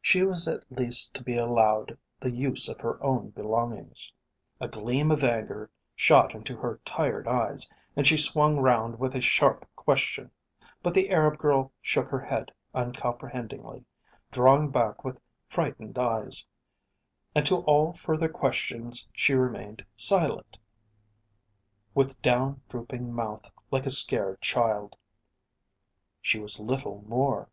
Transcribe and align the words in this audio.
She 0.00 0.22
was 0.22 0.48
at 0.48 0.64
least 0.72 1.12
to 1.12 1.22
be 1.22 1.36
allowed 1.36 1.98
the 2.18 2.30
use 2.30 2.66
of 2.66 2.80
her 2.80 2.98
own 3.04 3.28
belongings. 3.28 4.10
A 4.58 4.66
gleam 4.66 5.10
of 5.10 5.22
anger 5.22 5.70
shot 5.94 6.34
into 6.34 6.56
her 6.56 6.80
tired 6.86 7.28
eyes 7.28 7.68
and 7.94 8.06
she 8.06 8.16
swung 8.16 8.56
round 8.58 8.98
with 8.98 9.14
a 9.14 9.20
sharp 9.20 9.68
question; 9.76 10.30
but 10.82 10.94
the 10.94 11.10
Arab 11.10 11.36
girl 11.36 11.72
shook 11.82 12.08
her 12.08 12.20
head 12.20 12.52
uncomprehendingly, 12.74 13.84
drawing 14.32 14.70
back 14.70 15.04
with 15.04 15.20
frightened 15.46 15.98
eyes; 15.98 16.46
and 17.34 17.44
to 17.44 17.56
all 17.56 17.92
further 17.92 18.30
questions 18.30 19.06
she 19.12 19.34
remained 19.34 19.84
silent, 19.94 20.56
with 21.94 22.18
down 22.22 22.62
drooping 22.70 23.12
mouth 23.12 23.50
like 23.70 23.84
a 23.84 23.90
scared 23.90 24.40
child. 24.40 24.96
She 26.22 26.38
was 26.40 26.58
little 26.58 27.04
more. 27.06 27.50